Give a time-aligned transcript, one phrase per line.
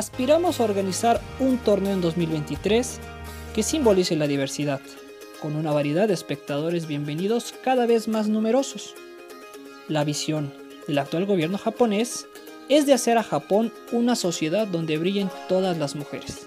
[0.00, 3.00] aspiramos a organizar un torneo en 2023
[3.54, 4.80] que simbolice la diversidad,
[5.42, 8.94] con una variedad de espectadores bienvenidos cada vez más numerosos.
[9.88, 10.54] La visión
[10.86, 12.26] del actual gobierno japonés
[12.70, 16.46] es de hacer a Japón una sociedad donde brillen todas las mujeres.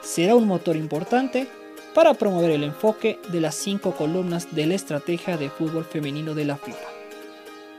[0.00, 1.48] Será un motor importante
[1.94, 6.46] para promover el enfoque de las cinco columnas de la estrategia de fútbol femenino de
[6.46, 6.88] la FIFA.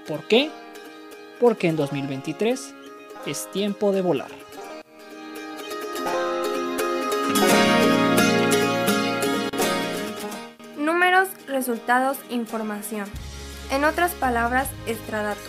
[0.07, 0.51] ¿Por qué?
[1.39, 2.75] Porque en 2023
[3.25, 4.46] es tiempo de volar.
[10.77, 13.07] Números, resultados, información.
[13.71, 15.41] En otras palabras, estradato.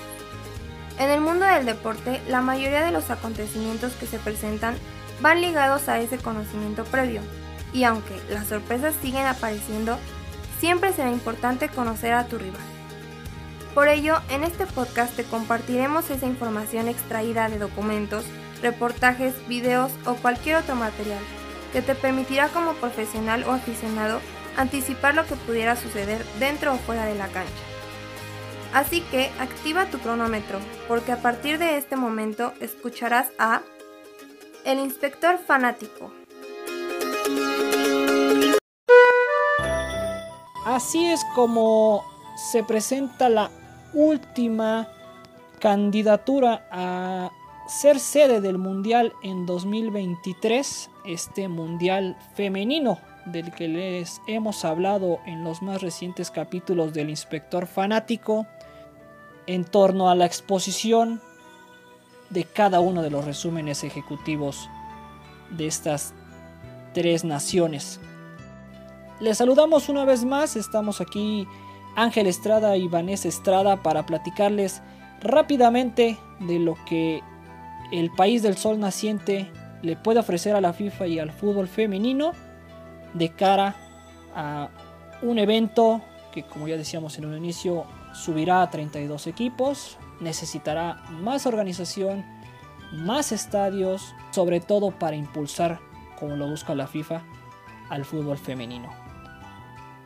[0.98, 4.74] En el mundo del deporte, la mayoría de los acontecimientos que se presentan
[5.20, 7.20] van ligados a ese conocimiento previo,
[7.72, 9.96] y aunque las sorpresas siguen apareciendo,
[10.58, 12.60] siempre será importante conocer a tu rival.
[13.74, 18.24] Por ello, en este podcast te compartiremos esa información extraída de documentos,
[18.60, 21.22] reportajes, videos o cualquier otro material
[21.72, 24.20] que te permitirá como profesional o aficionado
[24.56, 27.52] anticipar lo que pudiera suceder dentro o fuera de la cancha.
[28.74, 33.62] Así que activa tu cronómetro, porque a partir de este momento escucharás a
[34.64, 36.12] El Inspector Fanático.
[40.66, 42.04] Así es como
[42.52, 43.50] se presenta la
[43.94, 44.86] última
[45.60, 47.30] candidatura a
[47.68, 55.44] ser sede del Mundial en 2023, este Mundial femenino del que les hemos hablado en
[55.44, 58.46] los más recientes capítulos del Inspector Fanático,
[59.46, 61.20] en torno a la exposición
[62.30, 64.68] de cada uno de los resúmenes ejecutivos
[65.50, 66.14] de estas
[66.94, 68.00] tres naciones.
[69.20, 71.46] Les saludamos una vez más, estamos aquí
[71.96, 74.80] Ángel Estrada y Vanessa Estrada para platicarles
[75.20, 77.22] rápidamente de lo que
[77.90, 79.50] el país del sol naciente
[79.82, 82.32] le puede ofrecer a la FIFA y al fútbol femenino
[83.14, 83.76] de cara
[84.34, 84.68] a
[85.22, 91.46] un evento que como ya decíamos en un inicio subirá a 32 equipos, necesitará más
[91.46, 92.24] organización,
[92.92, 95.80] más estadios, sobre todo para impulsar,
[96.18, 97.22] como lo busca la FIFA,
[97.90, 98.88] al fútbol femenino.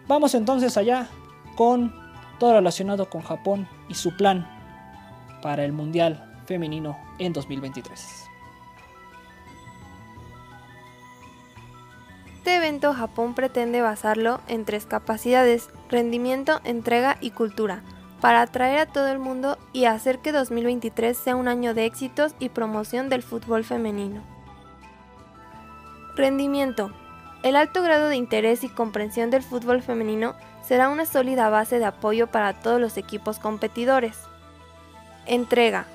[0.07, 1.09] Vamos entonces allá
[1.57, 1.95] con
[2.39, 4.49] todo relacionado con Japón y su plan
[5.43, 8.29] para el Mundial Femenino en 2023.
[12.43, 17.83] Este evento Japón pretende basarlo en tres capacidades, rendimiento, entrega y cultura,
[18.21, 22.35] para atraer a todo el mundo y hacer que 2023 sea un año de éxitos
[22.41, 24.23] y promoción del fútbol femenino.
[26.17, 26.93] Rendimiento.
[27.45, 31.85] El alto grado de interés y comprensión del fútbol femenino será una sólida base de
[31.85, 34.19] apoyo para todos los equipos competidores.
[35.27, 35.87] Entrega.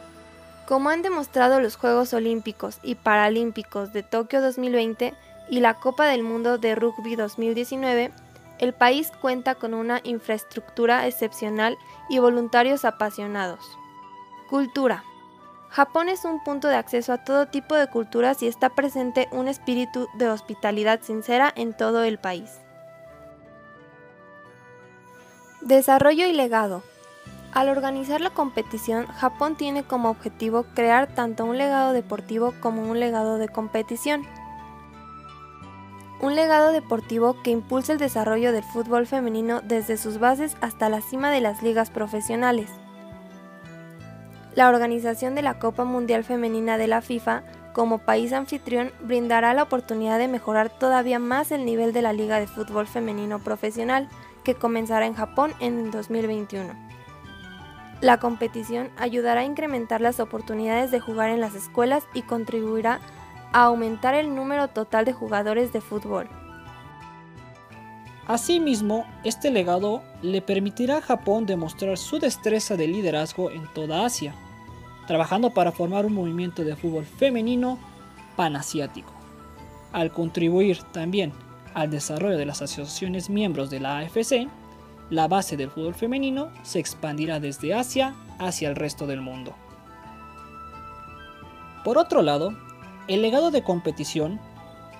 [0.67, 5.13] Como han demostrado los Juegos Olímpicos y Paralímpicos de Tokio 2020,
[5.49, 8.11] y la Copa del Mundo de Rugby 2019,
[8.59, 11.77] el país cuenta con una infraestructura excepcional
[12.09, 13.63] y voluntarios apasionados.
[14.49, 15.05] Cultura.
[15.69, 19.47] Japón es un punto de acceso a todo tipo de culturas y está presente un
[19.47, 22.59] espíritu de hospitalidad sincera en todo el país.
[25.61, 26.83] Desarrollo y legado.
[27.57, 32.99] Al organizar la competición, Japón tiene como objetivo crear tanto un legado deportivo como un
[32.99, 34.27] legado de competición
[36.21, 41.01] un legado deportivo que impulsa el desarrollo del fútbol femenino desde sus bases hasta la
[41.01, 42.69] cima de las ligas profesionales.
[44.53, 47.41] La organización de la Copa Mundial Femenina de la FIFA
[47.73, 52.39] como país anfitrión brindará la oportunidad de mejorar todavía más el nivel de la Liga
[52.39, 54.09] de Fútbol Femenino Profesional
[54.43, 56.96] que comenzará en Japón en 2021.
[58.01, 62.99] La competición ayudará a incrementar las oportunidades de jugar en las escuelas y contribuirá
[63.53, 66.29] a aumentar el número total de jugadores de fútbol.
[68.27, 74.35] Asimismo, este legado le permitirá a Japón demostrar su destreza de liderazgo en toda Asia,
[75.07, 77.79] trabajando para formar un movimiento de fútbol femenino
[78.35, 79.13] panasiático,
[79.93, 81.31] al contribuir también
[81.73, 84.49] al desarrollo de las asociaciones miembros de la AFC,
[85.09, 89.55] la base del fútbol femenino se expandirá desde Asia hacia el resto del mundo.
[91.83, 92.53] Por otro lado,
[93.07, 94.39] el legado de competición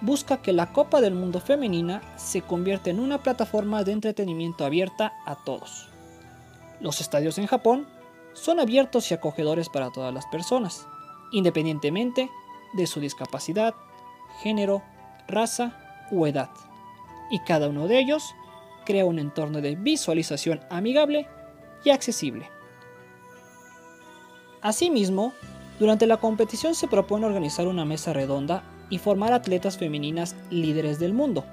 [0.02, 5.14] busca que la Copa del Mundo femenina se convierta en una plataforma de entretenimiento abierta
[5.26, 5.90] a todos.
[6.80, 7.88] Los estadios en Japón
[8.34, 10.88] son abiertos y acogedores para todas las personas,
[11.32, 12.30] independientemente
[12.74, 13.74] de su discapacidad,
[14.42, 14.84] género,
[15.28, 15.78] raza
[16.12, 16.52] u edad,
[17.32, 18.36] y cada uno de ellos
[18.88, 21.28] crea un entorno de visualización amigable
[21.84, 22.50] y accesible.
[24.62, 25.34] Asimismo,
[25.80, 31.14] Durante la competición se propone organizar una mesa redonda y formar atletas femeninas líderes del
[31.14, 31.46] mundo.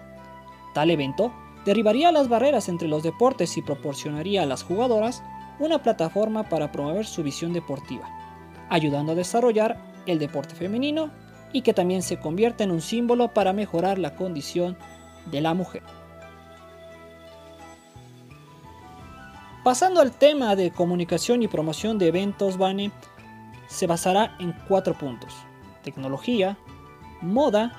[0.72, 1.32] Tal evento
[1.66, 5.22] derribaría las barreras entre los deportes y proporcionaría a las jugadoras
[5.58, 8.08] una plataforma para promover su visión deportiva,
[8.70, 11.10] ayudando a desarrollar el deporte femenino
[11.52, 14.76] y que también se convierta en un símbolo para mejorar la condición
[15.30, 15.82] de la mujer.
[19.64, 22.92] Pasando al tema de comunicación y promoción de eventos, Bane,
[23.66, 25.32] se basará en cuatro puntos.
[25.82, 26.58] Tecnología,
[27.22, 27.72] moda,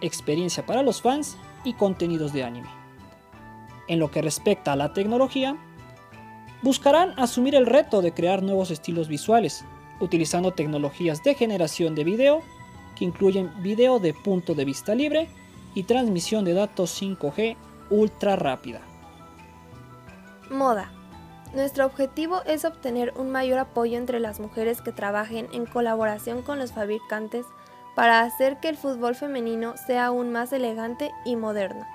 [0.00, 2.68] experiencia para los fans y contenidos de anime.
[3.88, 5.56] En lo que respecta a la tecnología,
[6.62, 9.64] buscarán asumir el reto de crear nuevos estilos visuales,
[9.98, 12.42] utilizando tecnologías de generación de video
[12.94, 15.28] que incluyen video de punto de vista libre
[15.74, 17.56] y transmisión de datos 5G
[17.90, 18.80] ultra rápida.
[20.48, 21.01] Moda.
[21.54, 26.58] Nuestro objetivo es obtener un mayor apoyo entre las mujeres que trabajen en colaboración con
[26.58, 27.44] los fabricantes
[27.94, 31.86] para hacer que el fútbol femenino sea aún más elegante y moderno.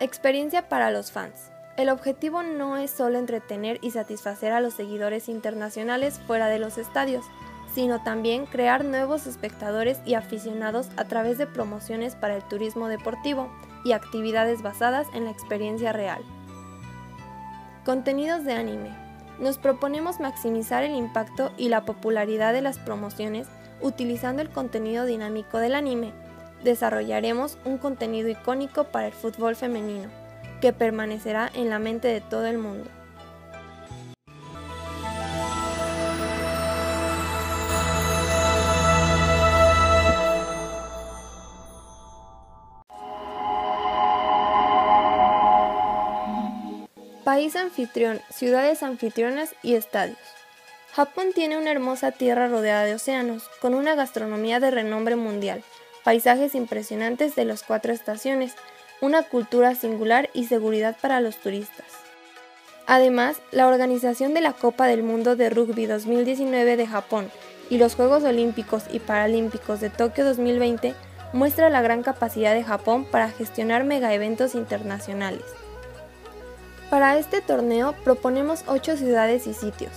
[0.00, 1.50] Experiencia para los fans.
[1.76, 6.78] El objetivo no es solo entretener y satisfacer a los seguidores internacionales fuera de los
[6.78, 7.26] estadios,
[7.74, 13.50] sino también crear nuevos espectadores y aficionados a través de promociones para el turismo deportivo
[13.84, 16.22] y actividades basadas en la experiencia real.
[17.84, 18.90] Contenidos de anime.
[19.40, 23.48] Nos proponemos maximizar el impacto y la popularidad de las promociones
[23.80, 26.12] utilizando el contenido dinámico del anime.
[26.62, 30.08] Desarrollaremos un contenido icónico para el fútbol femenino,
[30.60, 32.88] que permanecerá en la mente de todo el mundo.
[47.24, 50.18] País anfitrión, ciudades anfitrionas y estadios.
[50.92, 55.62] Japón tiene una hermosa tierra rodeada de océanos, con una gastronomía de renombre mundial,
[56.02, 58.56] paisajes impresionantes de las cuatro estaciones,
[59.00, 61.86] una cultura singular y seguridad para los turistas.
[62.88, 67.30] Además, la organización de la Copa del Mundo de Rugby 2019 de Japón
[67.70, 70.96] y los Juegos Olímpicos y Paralímpicos de Tokio 2020
[71.32, 75.44] muestra la gran capacidad de Japón para gestionar megaeventos internacionales.
[76.92, 79.92] Para este torneo proponemos 8 ciudades y sitios.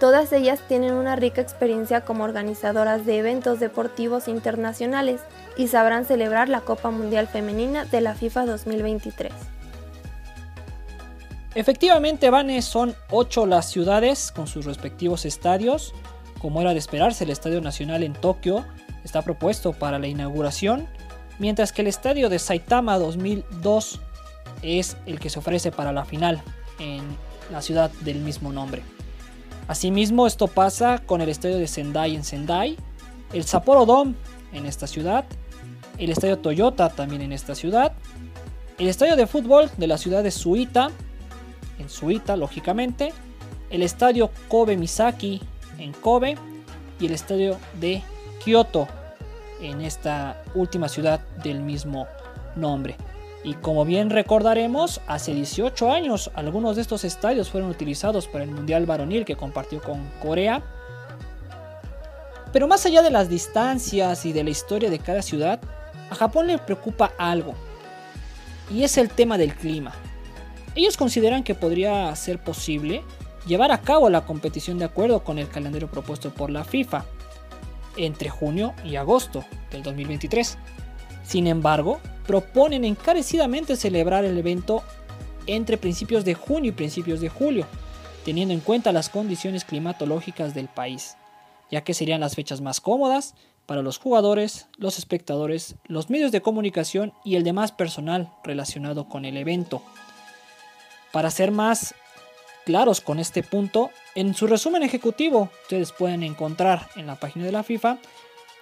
[0.00, 5.20] Todas ellas tienen una rica experiencia como organizadoras de eventos deportivos internacionales
[5.56, 9.32] y sabrán celebrar la Copa Mundial Femenina de la FIFA 2023.
[11.54, 15.94] Efectivamente, Vane, son 8 las ciudades con sus respectivos estadios.
[16.40, 18.66] Como era de esperarse, el Estadio Nacional en Tokio
[19.04, 20.88] está propuesto para la inauguración,
[21.38, 24.00] mientras que el Estadio de Saitama 2002
[24.62, 26.42] es el que se ofrece para la final
[26.78, 27.02] en
[27.50, 28.82] la ciudad del mismo nombre.
[29.68, 32.76] Asimismo, esto pasa con el estadio de Sendai en Sendai,
[33.32, 34.14] el Sapporo Dome
[34.52, 35.24] en esta ciudad,
[35.98, 37.92] el estadio Toyota también en esta ciudad,
[38.78, 40.90] el estadio de fútbol de la ciudad de Suita,
[41.78, 43.12] en Suita lógicamente,
[43.70, 45.40] el estadio Kobe Misaki
[45.78, 46.36] en Kobe
[46.98, 48.02] y el estadio de
[48.44, 48.88] Kyoto
[49.60, 52.06] en esta última ciudad del mismo
[52.56, 52.96] nombre.
[53.42, 58.50] Y como bien recordaremos, hace 18 años algunos de estos estadios fueron utilizados para el
[58.50, 60.62] Mundial Varonil que compartió con Corea.
[62.52, 65.60] Pero más allá de las distancias y de la historia de cada ciudad,
[66.10, 67.54] a Japón le preocupa algo.
[68.70, 69.92] Y es el tema del clima.
[70.74, 73.02] Ellos consideran que podría ser posible
[73.46, 77.04] llevar a cabo la competición de acuerdo con el calendario propuesto por la FIFA
[77.96, 80.58] entre junio y agosto del 2023.
[81.24, 82.00] Sin embargo,
[82.30, 84.84] proponen encarecidamente celebrar el evento
[85.48, 87.66] entre principios de junio y principios de julio,
[88.24, 91.16] teniendo en cuenta las condiciones climatológicas del país,
[91.72, 93.34] ya que serían las fechas más cómodas
[93.66, 99.24] para los jugadores, los espectadores, los medios de comunicación y el demás personal relacionado con
[99.24, 99.82] el evento.
[101.10, 101.96] Para ser más
[102.64, 107.50] claros con este punto, en su resumen ejecutivo, ustedes pueden encontrar en la página de
[107.50, 107.98] la FIFA,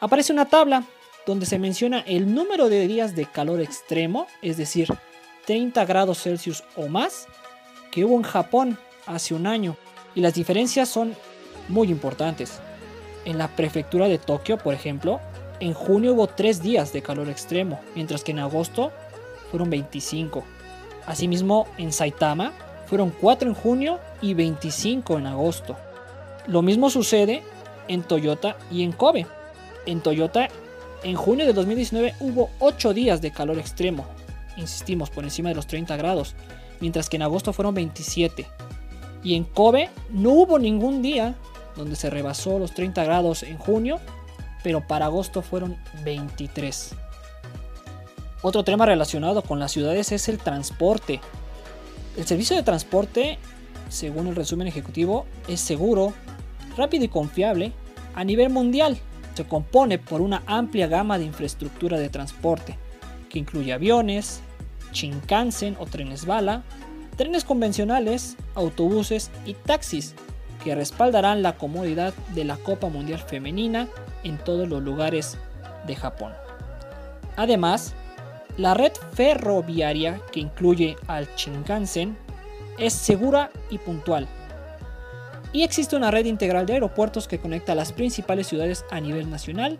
[0.01, 0.85] aparece una tabla
[1.29, 4.89] donde se menciona el número de días de calor extremo, es decir,
[5.45, 7.27] 30 grados Celsius o más,
[7.91, 9.77] que hubo en Japón hace un año.
[10.15, 11.15] Y las diferencias son
[11.69, 12.61] muy importantes.
[13.27, 15.21] En la prefectura de Tokio, por ejemplo,
[15.61, 18.91] en junio hubo 3 días de calor extremo, mientras que en agosto
[19.51, 20.43] fueron 25.
[21.05, 22.55] Asimismo, en Saitama
[22.87, 25.77] fueron 4 en junio y 25 en agosto.
[26.47, 27.43] Lo mismo sucede
[27.87, 29.27] en Toyota y en Kobe.
[29.85, 30.49] En Toyota
[31.03, 34.07] en junio de 2019 hubo 8 días de calor extremo,
[34.57, 36.35] insistimos, por encima de los 30 grados,
[36.81, 38.47] mientras que en agosto fueron 27.
[39.23, 41.35] Y en Kobe no hubo ningún día
[41.77, 44.01] donde se rebasó los 30 grados en junio,
[44.63, 46.95] pero para agosto fueron 23.
[48.43, 51.21] Otro tema relacionado con las ciudades es el transporte.
[52.17, 53.39] El servicio de transporte,
[53.89, 56.13] según el resumen ejecutivo, es seguro,
[56.77, 57.73] rápido y confiable
[58.15, 58.99] a nivel mundial.
[59.39, 62.77] Se compone por una amplia gama de infraestructura de transporte,
[63.31, 64.41] que incluye aviones,
[64.93, 66.65] Shinkansen o trenes bala,
[67.17, 70.17] trenes convencionales, autobuses y taxis,
[70.65, 73.87] que respaldarán la comodidad de la Copa Mundial Femenina
[74.25, 75.39] en todos los lugares
[75.87, 76.33] de Japón.
[77.37, 77.95] Además,
[78.57, 82.19] la red ferroviaria que incluye al Shinkansen
[82.77, 84.27] es segura y puntual.
[85.53, 89.79] Y existe una red integral de aeropuertos que conecta las principales ciudades a nivel nacional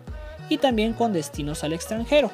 [0.49, 2.31] y también con destinos al extranjero.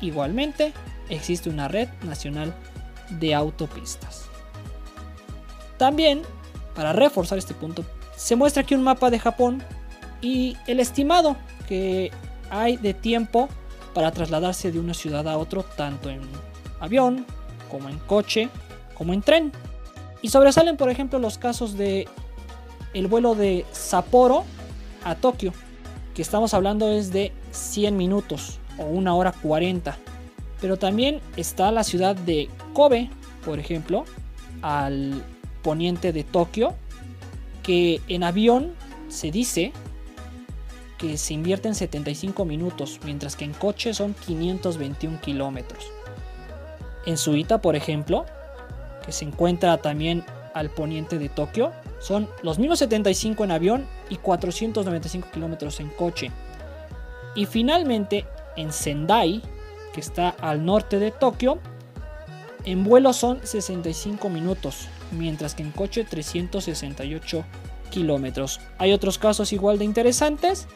[0.00, 0.72] Igualmente,
[1.08, 2.54] existe una red nacional
[3.10, 4.26] de autopistas.
[5.78, 6.22] También
[6.76, 7.84] para reforzar este punto,
[8.16, 9.62] se muestra aquí un mapa de Japón
[10.20, 11.36] y el estimado
[11.66, 12.12] que
[12.50, 13.48] hay de tiempo
[13.94, 16.20] para trasladarse de una ciudad a otro, tanto en
[16.78, 17.24] avión,
[17.70, 18.50] como en coche,
[18.94, 19.52] como en tren.
[20.26, 22.08] Y sobresalen, por ejemplo, los casos de
[22.94, 24.42] el vuelo de Sapporo
[25.04, 25.52] a Tokio,
[26.16, 29.96] que estamos hablando es de 100 minutos o una hora 40.
[30.60, 33.08] Pero también está la ciudad de Kobe,
[33.44, 34.04] por ejemplo,
[34.62, 35.22] al
[35.62, 36.74] poniente de Tokio,
[37.62, 38.72] que en avión
[39.08, 39.70] se dice
[40.98, 45.84] que se invierte en 75 minutos, mientras que en coche son 521 kilómetros.
[47.06, 48.26] En Suita, por ejemplo,
[49.06, 54.16] que se encuentra también al poniente de Tokio, son los mismos 75 en avión y
[54.16, 56.30] 495 kilómetros en coche.
[57.34, 59.42] Y finalmente, en Sendai,
[59.92, 61.58] que está al norte de Tokio,
[62.64, 67.44] en vuelo son 65 minutos, mientras que en coche 368
[67.90, 68.60] kilómetros.
[68.78, 70.66] Hay otros casos igual de interesantes.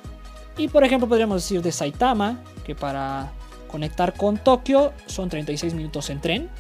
[0.57, 3.33] Y por ejemplo podríamos decir de Saitama, que para
[3.69, 6.51] conectar con Tokio son 36 minutos en tren.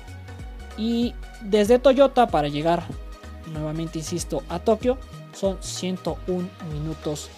[0.76, 2.84] Y desde Toyota para llegar,
[3.52, 4.98] nuevamente insisto, a Tokio
[5.32, 7.30] son 101 minutos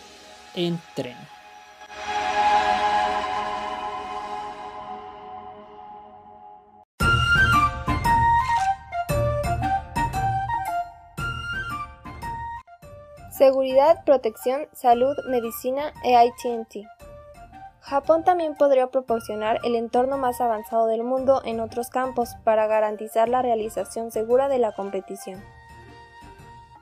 [0.55, 1.17] en tren.
[13.43, 17.02] Seguridad, protección, salud, medicina e ATT.
[17.93, 23.29] Japón también podría proporcionar el entorno más avanzado del mundo en otros campos para garantizar
[23.29, 25.45] la realización segura de la competición.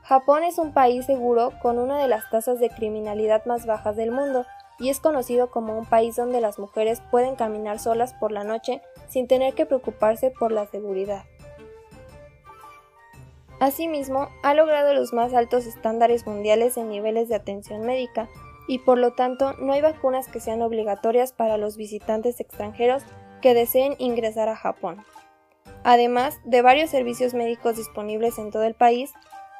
[0.04, 4.12] Japón es un país seguro con una de las tasas de criminalidad más bajas del
[4.12, 4.46] mundo
[4.78, 8.80] y es conocido como un país donde las mujeres pueden caminar solas por la noche
[9.08, 11.24] sin tener que preocuparse por la seguridad.
[13.58, 18.28] Asimismo, ha logrado los más altos estándares mundiales en niveles de atención médica
[18.68, 23.02] y por lo tanto no hay vacunas que sean obligatorias para los visitantes extranjeros
[23.40, 25.04] que deseen ingresar a Japón.
[25.82, 29.12] Además de varios servicios médicos disponibles en todo el país,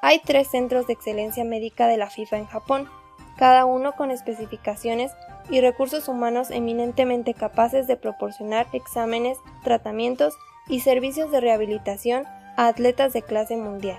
[0.03, 2.89] hay tres centros de excelencia médica de la FIFA en Japón,
[3.37, 5.13] cada uno con especificaciones
[5.51, 10.35] y recursos humanos eminentemente capaces de proporcionar exámenes, tratamientos
[10.69, 12.25] y servicios de rehabilitación
[12.57, 13.99] a atletas de clase mundial.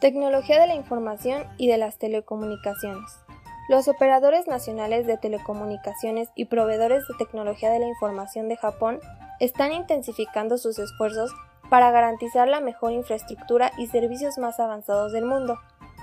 [0.00, 3.10] Tecnología de la información y de las telecomunicaciones.
[3.68, 8.98] Los operadores nacionales de telecomunicaciones y proveedores de tecnología de la información de Japón
[9.40, 11.30] están intensificando sus esfuerzos
[11.68, 15.58] para garantizar la mejor infraestructura y servicios más avanzados del mundo,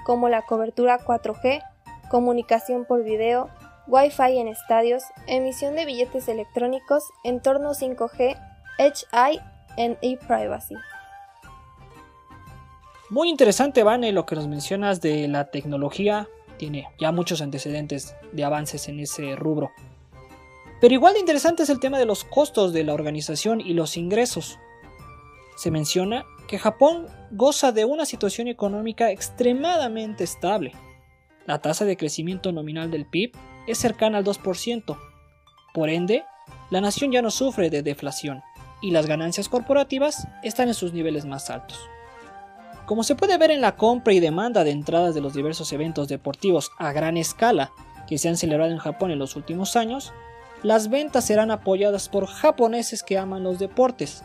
[0.06, 1.63] como la cobertura 4G,
[2.12, 3.50] comunicación por video,
[3.88, 8.38] Wi-Fi en estadios, emisión de billetes electrónicos, entorno 5G,
[8.77, 9.42] Edge Eye
[9.75, 10.75] en e-privacy.
[13.09, 16.27] Muy interesante, Vane, lo que nos mencionas de la tecnología.
[16.57, 19.71] Tiene ya muchos antecedentes de avances en ese rubro.
[20.81, 23.95] Pero igual de interesante es el tema de los costos de la organización y los
[23.95, 24.59] ingresos.
[25.55, 30.73] Se menciona que Japón goza de una situación económica extremadamente estable.
[31.45, 33.31] La tasa de crecimiento nominal del PIB
[33.67, 34.97] es cercana al 2%.
[35.73, 36.25] Por ende,
[36.69, 38.41] la nación ya no sufre de deflación
[38.81, 41.79] y las ganancias corporativas están en sus niveles más altos.
[42.88, 46.08] Como se puede ver en la compra y demanda de entradas de los diversos eventos
[46.08, 47.72] deportivos a gran escala
[48.08, 50.13] que se han celebrado en Japón en los últimos años,
[50.63, 54.24] las ventas serán apoyadas por japoneses que aman los deportes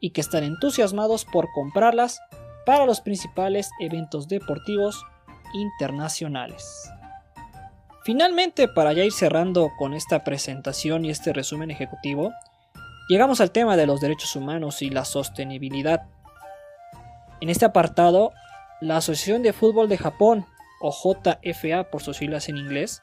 [0.00, 2.18] y que están entusiasmados por comprarlas
[2.66, 5.00] para los principales eventos deportivos
[5.54, 6.90] internacionales.
[8.04, 12.32] Finalmente, para ya ir cerrando con esta presentación y este resumen ejecutivo,
[13.08, 16.06] Llegamos al tema de los derechos humanos y la sostenibilidad.
[17.42, 18.32] En este apartado
[18.80, 20.46] la Asociación de Fútbol de Japón,
[20.80, 23.02] o JFA por sus siglas en inglés,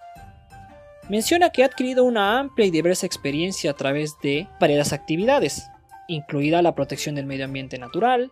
[1.10, 5.68] menciona que ha adquirido una amplia y diversa experiencia a través de varias actividades,
[6.08, 8.32] incluida la protección del medio ambiente natural,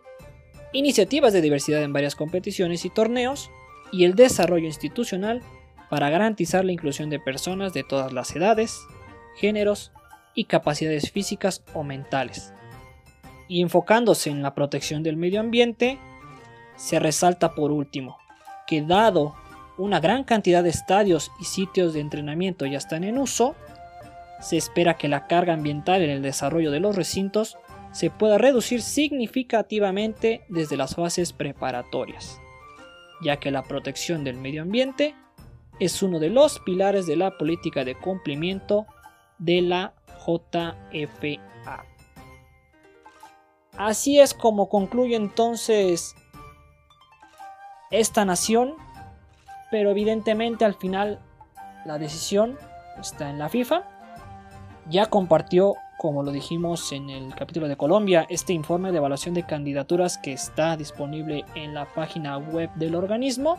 [0.72, 3.50] iniciativas de diversidad en varias competiciones y torneos,
[3.92, 5.42] y el desarrollo institucional
[5.90, 8.80] para garantizar la inclusión de personas de todas las edades,
[9.36, 9.92] géneros
[10.34, 12.54] y capacidades físicas o mentales.
[13.48, 15.98] Y enfocándose en la protección del medio ambiente,
[16.76, 18.18] se resalta por último
[18.66, 19.34] que dado
[19.78, 23.54] una gran cantidad de estadios y sitios de entrenamiento ya están en uso,
[24.40, 27.56] se espera que la carga ambiental en el desarrollo de los recintos
[27.92, 32.40] se pueda reducir significativamente desde las fases preparatorias,
[33.22, 35.14] ya que la protección del medio ambiente
[35.80, 38.86] es uno de los pilares de la política de cumplimiento
[39.38, 39.94] de la
[40.26, 41.57] JFA.
[43.78, 46.16] Así es como concluye entonces
[47.92, 48.74] esta nación,
[49.70, 51.20] pero evidentemente al final
[51.84, 52.58] la decisión
[53.00, 53.84] está en la FIFA.
[54.90, 59.46] Ya compartió, como lo dijimos en el capítulo de Colombia, este informe de evaluación de
[59.46, 63.58] candidaturas que está disponible en la página web del organismo.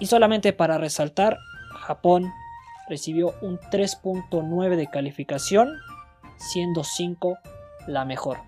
[0.00, 1.38] Y solamente para resaltar,
[1.80, 2.30] Japón
[2.90, 5.70] recibió un 3.9 de calificación,
[6.36, 7.38] siendo 5
[7.88, 8.38] la mejor.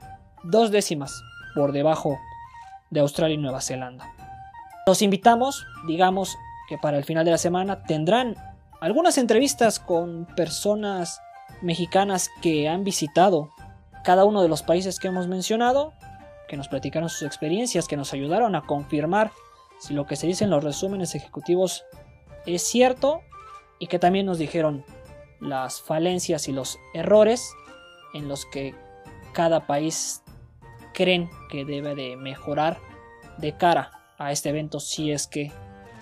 [0.45, 1.23] Dos décimas
[1.55, 2.19] por debajo
[2.91, 4.13] de Australia y Nueva Zelanda.
[4.87, 6.37] Los invitamos, digamos
[6.69, 8.37] que para el final de la semana tendrán
[8.81, 11.21] algunas entrevistas con personas
[11.63, 13.51] mexicanas que han visitado
[14.05, 15.93] cada uno de los países que hemos mencionado,
[16.49, 19.33] que nos platicaron sus experiencias, que nos ayudaron a confirmar
[19.79, 21.85] si lo que se dice en los resúmenes ejecutivos
[22.47, 23.23] es cierto
[23.79, 24.85] y que también nos dijeron
[25.41, 27.53] las falencias y los errores
[28.15, 28.75] en los que
[29.33, 30.23] cada país
[30.93, 32.79] creen que debe de mejorar
[33.39, 35.53] de cara a este evento si es que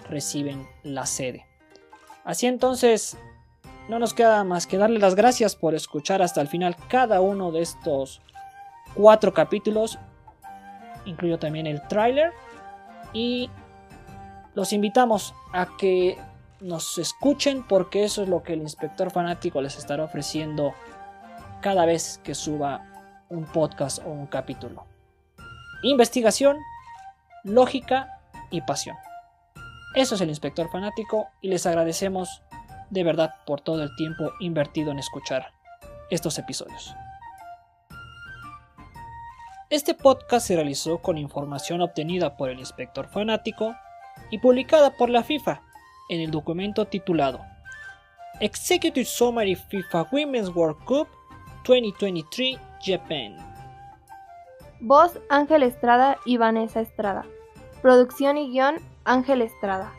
[0.08, 1.46] reciben la sede.
[2.24, 3.16] Así entonces,
[3.88, 7.52] no nos queda más que darle las gracias por escuchar hasta el final cada uno
[7.52, 8.20] de estos
[8.94, 9.98] cuatro capítulos.
[11.06, 12.32] Incluyo también el tráiler.
[13.12, 13.48] Y
[14.54, 16.18] los invitamos a que
[16.60, 20.74] nos escuchen porque eso es lo que el inspector fanático les estará ofreciendo
[21.62, 22.84] cada vez que suba
[23.28, 24.86] un podcast o un capítulo.
[25.82, 26.56] Investigación,
[27.44, 28.96] lógica y pasión.
[29.94, 32.42] Eso es el inspector fanático y les agradecemos
[32.90, 35.52] de verdad por todo el tiempo invertido en escuchar
[36.10, 36.94] estos episodios.
[39.70, 43.74] Este podcast se realizó con información obtenida por el inspector fanático
[44.30, 45.62] y publicada por la FIFA
[46.08, 47.40] en el documento titulado
[48.40, 51.08] Executive Summary FIFA Women's World Cup
[51.66, 53.36] 2023 Japan.
[54.80, 57.24] Voz Ángel Estrada y Vanessa Estrada.
[57.82, 59.92] Producción y guion Ángel Estrada.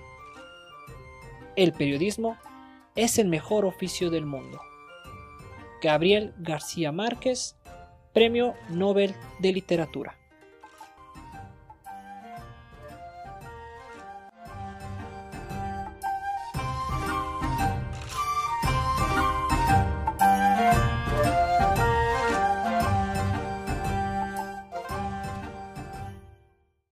[1.55, 2.37] El periodismo
[2.95, 4.61] es el mejor oficio del mundo.
[5.81, 7.55] Gabriel García Márquez,
[8.13, 10.18] Premio Nobel de Literatura.